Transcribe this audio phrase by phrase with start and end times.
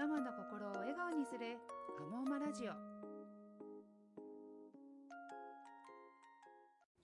[0.00, 1.60] ママの心を笑顔にする
[2.00, 2.72] アモーマラジオ。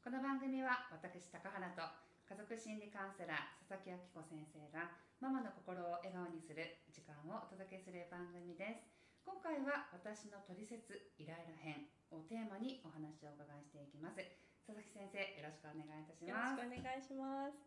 [0.01, 1.85] この番組は私高原と
[2.25, 8.89] 家族心理カウンセラー佐々木明子先生がママの心を笑顔にする時間をお届けする番組です。
[9.29, 14.25] 今回は私の取説イライラ編をテーマにお話をお伺いしていきます。
[14.65, 16.65] 佐々木先生よろしくお願いいたします。
[16.65, 17.61] よろしくお願いします。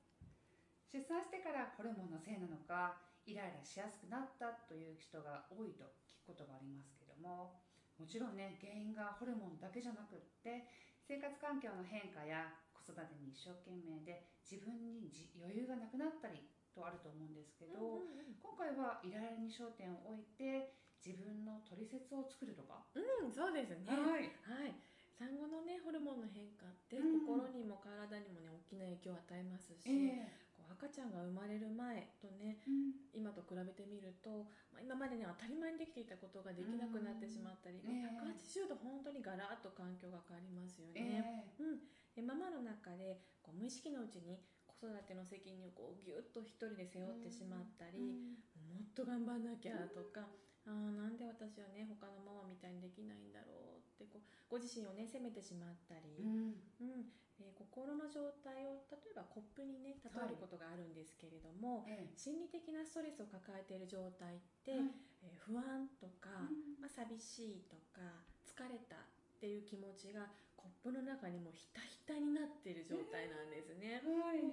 [0.89, 7.61] 出産してからホルモンのせいなのかイライラしやすくなったという人が多いと聞くことがありますけども
[8.01, 10.65] もちろんね原因がホルモンだけじゃなくって
[11.06, 16.42] 生活環境の変化や子育てに一生懸命で自分に余裕がなくなったり
[16.73, 20.73] とあると思うんですけど、うんうんうん、今回はイライラに焦点を置いて
[21.06, 22.84] 自分の取説を作るとか。
[22.96, 23.87] うんそうですね。
[23.87, 24.75] はい、はい。
[25.20, 41.50] 産後のねホルモンの変化って心にも体にもね大きな影響を与えますし、えー、赤ちゃんが生まれる前とね、うん、今と比べてみると、まあ、今までね当たり前にできていたことができなくなってしまったり、うん、180度本当にガラッと環境が変わりますよね。
[41.58, 48.39] えー、うん、でママの中でこう無意識のうちに子育ての責任をこうギュッと一人で背負ってしまったり、うん、
[48.72, 50.30] もっと頑張んなきゃとか、
[50.66, 53.69] あなんで私はね他のママみたいにできないんだろう
[54.00, 56.55] ってこうご自身をね責めてしまったり、うん。
[56.80, 57.11] うん。
[57.39, 64.92] えー、心の状態を例えばコップにね例えることがあるんですけれども、はい、心理的なストレスを抱えている状態って、はい、
[65.23, 66.52] えー、不安とか、
[66.83, 68.03] まあ、寂しいとか
[68.44, 70.27] 疲れたっていう気持ちが
[70.59, 74.03] コップの中にもひたひたになっている状態なんですね。
[74.03, 74.44] えーはい、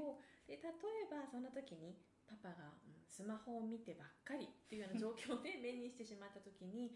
[0.46, 1.98] で例えばそんな時に
[2.30, 6.94] パパが、うん、スマホを見てばっかりっていうような状況で 目にしてしまった時に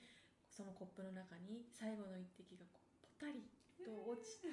[0.60, 3.48] そのコップの中に最後の一滴がこうポタリ
[3.80, 4.52] と落ちて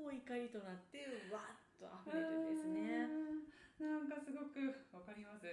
[0.00, 3.04] もう怒りとなってわっと溢れるんですね。
[3.76, 5.44] なんかすごくわかります、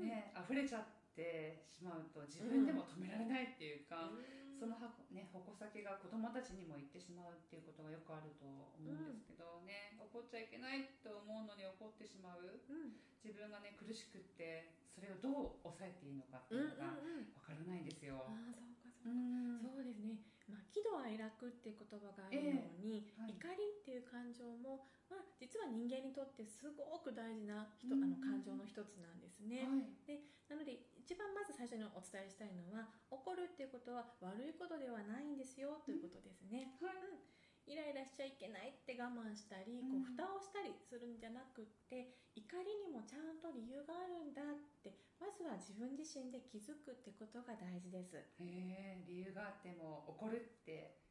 [0.00, 4.78] ね溢れちゃってしまうと自分でも止められないっていうか、うん、その
[5.10, 16.94] ね、矛先が子供たちにも行ってしまうっていうことがよくあると思うんですけどね、怒っちゃいけないと思うのに怒ってしまう、うん、自分がね苦しくってそれをどう抑えていいのかっていうのが
[17.42, 18.22] 分からないんですよ。
[18.22, 18.71] あそうかそうか、
[19.04, 29.66] うん、そうですね、まあ、喜怒哀楽っていう言葉があるように、えーはい、怒りっていう感情も、まあ、実は人間にとってすごく大事な人、あの感情の一つなんですね。
[29.66, 44.92] はい、でなので一番まず最初にお伝えしたいのは怒るっていうことは悪いことではないんですよということですね、はい、うん、イライラしちゃいけないって我慢したり、こう蓋をしたりするんじゃなくって怒りにもちゃんと理由があるんだって
[45.22, 48.18] まずは自分自身で気づくってことが大事です。
[48.18, 51.02] へえ理由があっても怒るって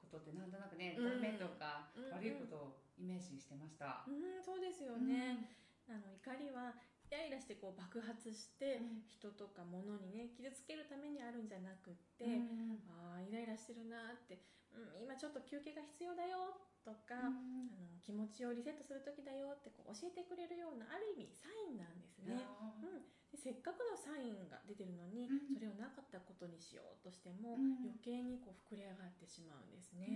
[0.00, 5.52] ことってなんとなくねダメとか悪いことをイメージしてました、うん、うん、そうですよね、
[5.88, 6.72] うん、あの怒りは
[7.08, 14.40] イライラしてこう爆発して人とか物にね傷つけるためにあるんじゃなくって、うん、ああイライラしてるなって、
[14.74, 22.40] うん、今ちょっと休憩が必要だよとか、うん、あの気持ちをリセットする時だよってこう教えてくれるようなある意味サインなんですね、
[22.80, 30.08] うん、でせっかくのサインが出てるのに、それをなかったことにしようとしても、余計にこう膨れ上がってしまうんですね、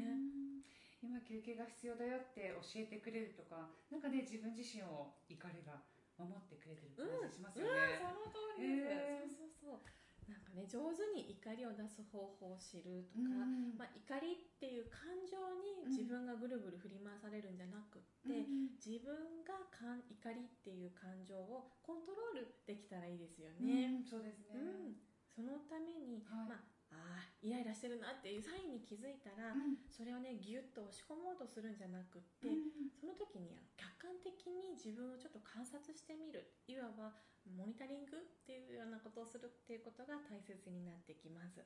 [1.02, 5.82] 今休憩が必要だよって教えてくれるとかなんかね自分自身を怒りが
[6.14, 23.98] 守ってくれてる感じしますよね、うん、その通りです、えー、そうそうそうなんかね上手に怒りを出す方法を知るとか、うん、まあ、怒りっていう感情に自分がぐるぐる振り回されるんじゃなくって、うん、自分がかん怒りっていう感情をコントロールできたらいいですよね。
[23.98, 24.94] うん、そうですね、
[25.34, 36.52] そのために、はい、まああイライラしてるなっていうサインに気づいたら、うん、それをねギュッと押し込もうとするんじゃなくって、うん、その時に客観的に自分をちょっと観察してみる。
[36.68, 41.58] いわばモニタリングっていうようなことをするっていうことが大切になってきます。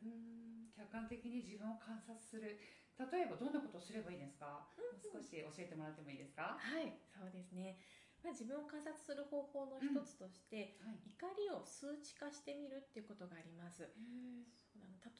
[0.73, 2.57] 客観的に自分を観察する。
[2.97, 6.57] 例えばどんなことをすればいいですか、うん、少し教えてもらってもいいですか？
[6.57, 7.77] はいそうですね
[8.25, 10.89] まあ、自分を観察する方法の一つとして、うん。
[10.89, 13.89] はい、怒りを数値化してみるっていうことがあります。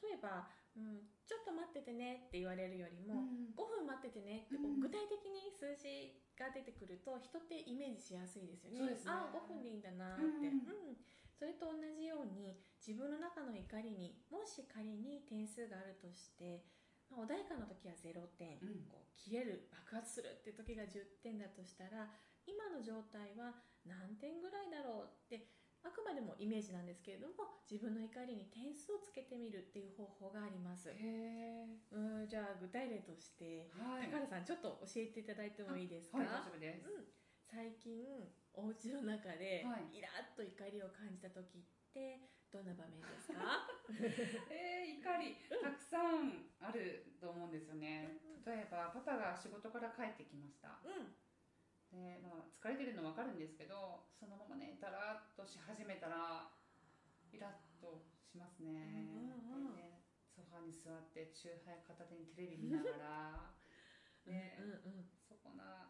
[0.03, 11.01] 例えば、うん、ちょっと待っててねって言われるよりも、うん、5分待っててねってこう具体的に数字が出てくると人ってイメージしやすいですよね、ね、ああ5分でいいんだなって、うん、うん、
[11.33, 16.67] それと同じように自分の中の怒りにもし仮に点数があるとして
[17.07, 22.11] まあ、穏やかな時は0点、うん、こう消える爆発するって時が10点だとしたら
[22.47, 23.53] 今の状態は
[23.85, 25.51] 何点ぐらいだろうって
[25.83, 30.89] あくまでもイメージなんですけれども自分の怒りに点数をつけてみるっていう方法があります。
[30.89, 37.07] うんじゃあ具体例として、はい、高原さんちょっと教えていただいてもいいですか、はい、大丈夫です、うん。
[37.47, 38.03] 最近
[38.51, 39.99] お家の中ではい。
[39.99, 41.61] イラッと怒りを感じた時っ
[41.93, 42.19] て
[42.51, 43.69] どんな場面ですか？
[44.51, 48.19] えー、怒りたくさんあると思うんですよね。
[48.43, 50.79] 例えばパパが仕事から帰ってきました。
[50.83, 51.15] うん
[51.91, 56.51] で、まあ、疲れてるの分かるんですけどそのままねだらっとし始めたら
[57.31, 59.07] イラッとしますね,、
[59.47, 60.03] うんうんね
[60.35, 63.57] ソファに座ってチューハイ片手にテレビ見ながら
[64.27, 65.09] ね、 うんうん。
[65.23, 65.89] そこな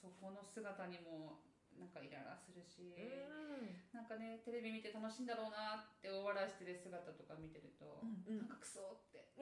[0.00, 1.40] そこの姿にも
[1.76, 3.80] なんかイライラするし、うん。
[3.92, 8.38] なんかねテレビ見て楽しいんだろうなって大笑いしてる姿とか見てると、うんうん。
[8.38, 9.24] なんかクソって。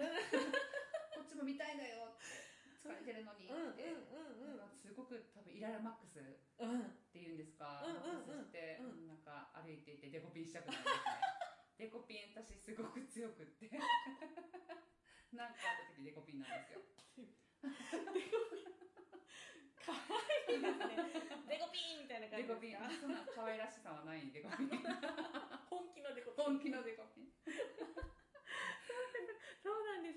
[1.15, 2.25] こっちも見たいんだよって
[2.89, 6.25] 疲れてるのにって、うんうんなんかすごく多分イライラマックスっ
[7.13, 9.05] ていうんですか、うんマックスして、うん。
[9.05, 11.13] なんか歩いていてデコピンしたくなるんですね。
[11.77, 13.69] デコピン私すごく強くって。
[15.37, 16.81] なんかあった時デコピンなんですよ。
[19.85, 20.01] かわ
[20.49, 20.97] いいですね。
[21.53, 24.69] デコピーみたいな感デコピンじですかそんな可愛らしさはないデコピン
[25.69, 26.45] 本気のデコピー。
[26.45, 27.38] 本気のデコピン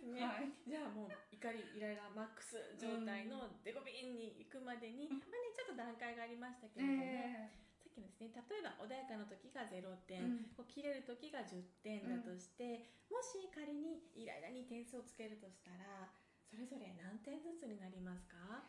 [0.02, 0.50] ですね、はい。
[0.66, 10.58] じゃあもう怒りイライラマックス状態のデコピンに行くまでに、まあね、ちょっと段階がありましたけれども、えさっきのですね例えば穏やかな時が0ー点、うん。
[10.58, 16.10] こう切れる時が10点だとして、もし仮にイライラに点数をつけるとしたら
[16.50, 18.66] それぞれ何点ずつになりますか？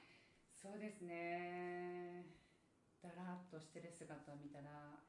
[0.52, 2.26] そうですね。
[3.02, 5.00] だらっとしてる姿を見たら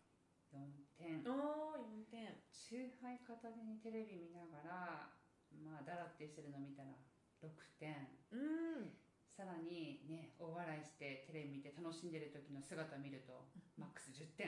[0.49, 0.65] 4
[0.97, 1.21] 点。
[1.29, 2.41] おお4点。
[2.49, 5.09] チューハイ片手にテレビ見ながら
[5.61, 6.89] まあだらってしてるの見たら
[7.43, 8.07] 6点。
[8.31, 8.97] うん。
[9.27, 14.47] さらにね大笑いしてテレビ見て楽しんでる時の姿を見るとマックス10点。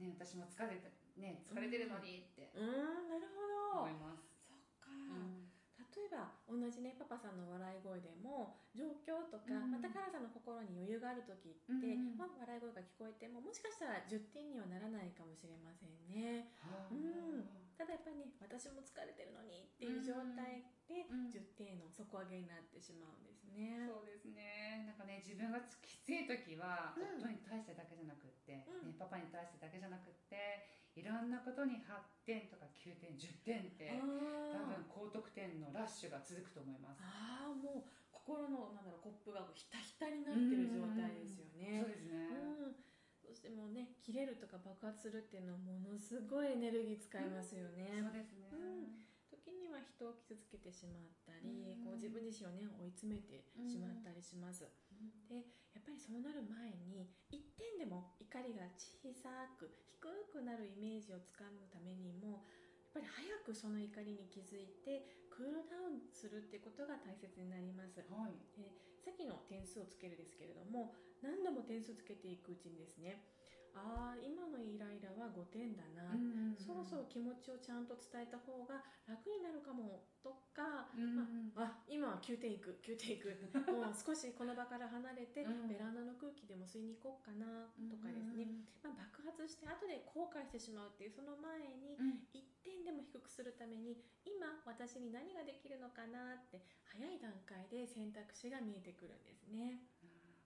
[0.00, 3.40] ね私も疲れてね疲れてるのにってうーんなるほ
[3.80, 3.84] ど。
[3.84, 5.48] 思います、そっか、うん。
[5.80, 9.70] 例えば同じねパパさんの笑い声でも状況とか、うん。
[9.70, 16.52] またカラさんの心に余裕がある時って、うんまあ、笑い声が聞こえてももしかしたら10点にはならないかもしれませんね。
[16.60, 16.92] はあ。
[16.92, 21.32] うんただやっぱりね私も疲れてるのにっていう状態でうん。
[21.32, 24.84] 10点の底上げになってしまうんですね、そうですね。
[24.84, 27.24] なんかね自分がきつい時はうん。
[27.24, 28.92] 夫に対してだけじゃなくって、うん。
[28.92, 37.00] ね、パパに対してだけじゃなくっていろんなことに8点とか9点10点って多分高得点のラッシュが続くと思います。
[37.00, 41.80] あーもう心のなんだろうコップがひたひたになってる状態ですよね。
[41.80, 42.76] そうですね、うん、
[43.30, 49.06] どうしてもね切れるとか爆発するっていうのはものすごいエネルギー使いますよね、そうですね、うん。
[49.30, 51.86] 時には人を傷つけてしまったり、うん。
[51.86, 54.66] こう自分自身をね追い詰めてしまったりします、
[55.30, 60.02] でやっぱりそうなる前に1点でも怒りが小さく低
[60.34, 62.42] くなるイメージをつかむためにも
[62.90, 68.02] やっぱり早くその怒りに気づいてクールダウンするってことが大切になります。
[68.10, 68.34] はい
[69.04, 70.92] さっきの点数をつけるですけれども
[71.22, 73.20] 何度も点数つけていくうちにですね
[73.74, 76.14] ああ今のイライラは5点だな、
[76.58, 80.04] そろそろ気持ちをちゃんと伝えた方が楽になるかも。
[80.20, 83.32] とか、うんまあ、今は9点いく9点いく。
[83.72, 85.68] もう少しこの場から離れて、うん。
[85.68, 88.52] ベランダの空気でも吸いに行こうかなとかですね、
[88.82, 92.28] まあ、爆発して後で後悔してしまうっていうその前にうん。
[92.34, 99.80] 1点でも低くするために今私に何ができるのかなって早い段階で選択肢が見えてくるんですね。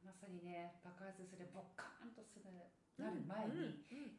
[0.04, 2.52] まさにね爆発するボッカーンとする
[2.98, 4.18] なる前に、うん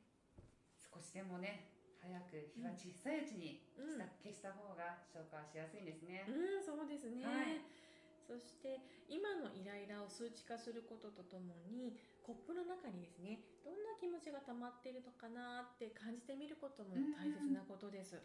[0.95, 3.99] 少しでもね早く火が小さいうちにうん。
[4.23, 7.59] 消した方が消化しやすいんですね、うん、そうですね、はい。
[8.23, 8.79] そして
[9.11, 18.23] 今のイライラを数値化することとともにコップの中にですねどんな気持ちが溜まっているのかなって感じてみることも大切なことです。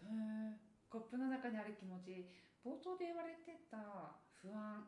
[0.89, 2.31] コップの中にある気持ち
[2.65, 4.87] 冒頭で言われてた不安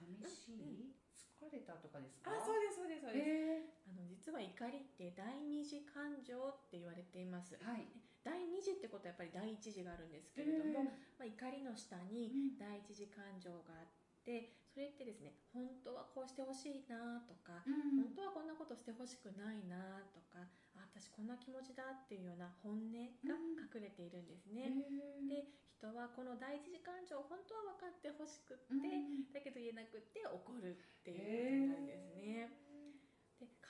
[0.00, 0.94] 寂しい、
[1.28, 2.30] 疲れたとかですか？
[2.32, 3.28] あ、そうですそうですそうです。
[3.28, 7.54] えあの実は怒りって第二次感情って言われています。
[7.56, 7.86] ー、はい。
[8.22, 10.84] 第二次ってことはやっぱり第一次があるんですけれども、
[11.16, 13.86] まあ、怒りの下に第一次感情があっ
[14.24, 18.06] てそれってですね本当はこうしてほしいなとかうん。
[18.06, 20.46] 本当はこんなことしてほしくないなとか
[20.78, 22.92] あ私こんな気持ちだっていうような本音
[23.26, 23.34] が
[23.74, 24.70] 隠れているんですね。
[24.70, 25.28] へー。
[25.28, 25.50] で
[25.80, 29.32] 人はこの第一次感情本当は分かってほしくって、うん。
[29.32, 32.69] だけど言えなくって怒るっていうことになるんですね。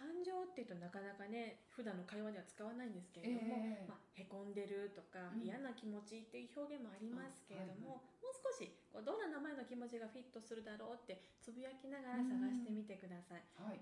[0.01, 5.45] で感情っていうとなかなかね普段の会話では使わないんですけれども、えーまあ、へこんでるとか、うん。
[5.45, 13.45] 嫌な気持ちっていう表現もありますけれども、あもう少しこうどんな名前の気持ちがフィットするだろうってつぶやきながら探してみてください。
[13.61, 13.81] はい。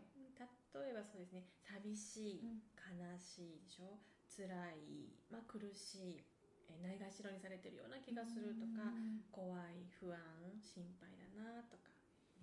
[0.74, 2.62] 例えばそうですね寂しい、うん。
[2.78, 3.98] 悲しいでしょ？
[4.30, 6.22] 辛い、まあ、苦しい
[6.70, 9.24] えーないがしろにされてるような気がするとか、うん。
[9.32, 10.18] 怖い不安
[10.62, 11.90] 心配だなとか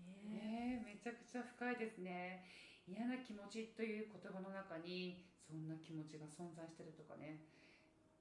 [0.03, 0.27] ね。
[0.27, 2.43] ねえめちゃくちゃ深いですね
[2.85, 7.41] 嫌な気持ちという言葉の中にそんな気持ちが存在してるとかね。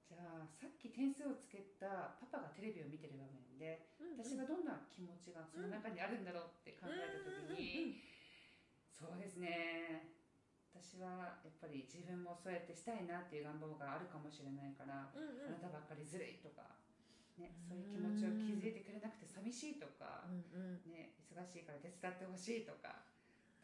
[0.05, 8.05] じゃあさっき点数をつけたパパがテレビを見てる場面で、うんうん、私がどんな気持ちがその中にあるんだろうって考えた時に、
[8.93, 10.13] そうですね。
[10.77, 16.77] 私はやっぱり自分もそうやってしたいなっていう願望があるかもしれないから、うんうん、あなたばっかりずるいとか
[17.39, 23.03] ね、そういう気持ちを気づいてくれなくて寂しいとか、うんうん、ね、忙しいから手伝ってほしいとか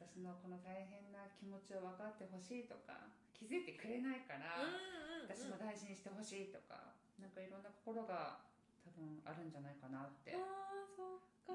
[0.00, 4.64] 私のこの大変な気持ちを分かってほしいとか気づいてくれないから、
[5.28, 8.40] 私も大事にしてほしいとかなんかいろんな心が
[8.80, 10.33] 多分あるんじゃないかなって。
[10.33, 11.52] ああそっか、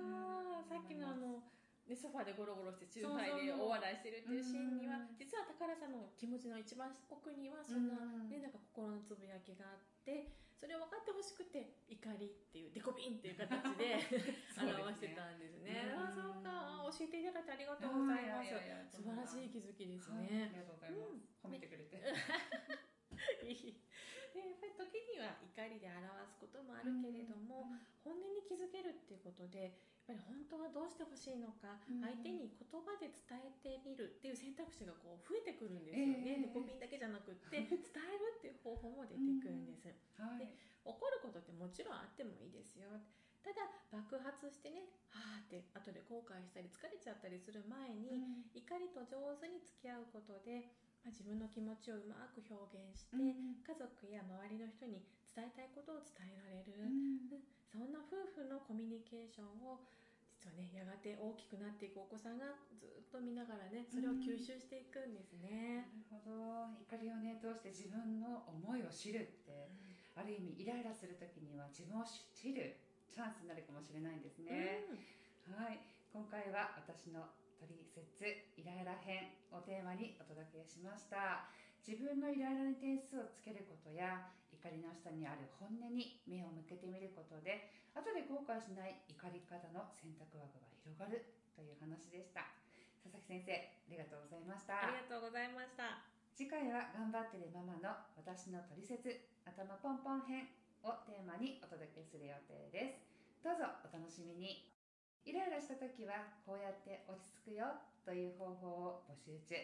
[0.69, 1.41] さっきのあの
[1.85, 7.93] でソファーでゴロゴロしてチューハイで大笑いしてるっていうシーンには実は宝さんの気持ちの一番奥にはそんな,、
[8.25, 14.01] ね、なんか心のつぶやきがあってそれを分かってほしくて怒りっていうデコピンっていう形で
[14.57, 15.93] 表してたんですね。
[15.93, 16.44] あそうか
[16.95, 18.55] 教えていただいてありがとうございます。
[18.95, 20.47] 素晴らしい気づきですね。
[20.47, 21.27] ありがとうございます。
[21.43, 21.99] 褒めてくれて。
[23.43, 23.75] いい
[24.31, 27.71] でやっぱり時には怒りで表すこともあるけれども、
[28.03, 39.87] 本音に気づけるっていうことでやっぱり本当はどうしてほしいのか、相手に言葉で伝えてみるっていう選択肢がこう増えてくるんですよね、えー、デコピンだけじゃなくって 伝えるっていう方法も出てくるんです、
[40.19, 42.91] はい、で怒ることってもちろんあってもいいですよ
[43.45, 48.25] ただ爆発してねはあって後で後悔したり疲れちゃったりする前に、
[48.57, 50.73] 怒りと上手に付き合うことで、
[51.05, 53.37] まあ、自分の気持ちをうまく表現して、家
[53.77, 57.55] 族や周りの人に伝えたいことを伝えられる、うん。
[57.69, 59.85] そんな夫婦のコミュニケーションを
[60.31, 65.89] 実はねやがて大きくなっていくお子さんがずっと見ながらねそれを吸収していくんですね。
[66.09, 66.71] なるほど。
[66.85, 69.67] 怒りをね通して自分の思いを知るって、
[70.15, 74.85] うん、ある意味イライラする時には自分を知るチャンスになるかもしれないんですね。
[75.47, 75.79] うん、はい。
[76.11, 77.27] 今回は私の
[77.59, 78.23] 取説
[78.55, 81.47] イライラ編をテーマにお届けしました。
[81.85, 91.21] 自分のイライラに点数をつけることや怒りの下にある本音に目を向けてみることで後で後悔しない怒り方の選択枠が広がる
[91.53, 92.49] という話でした。
[93.05, 94.81] 佐々木先生ありがとうございました。
[94.81, 96.01] ありがとうございました。
[96.33, 99.13] 次回は頑張ってるママの私のトリセツ
[99.45, 100.49] 頭ポンポン編
[100.85, 103.01] をテーマにお届けする予定です。
[103.41, 104.69] どうぞお楽しみに。
[105.25, 109.57] イライラした時はこうやって落ち着くよという方法を募集中。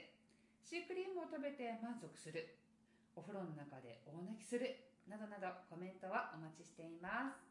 [0.66, 2.58] シュークリームを食べて満足する。
[3.14, 4.74] お風呂の中で大泣きする。
[5.06, 7.51] などなどコメントはお待ちしています。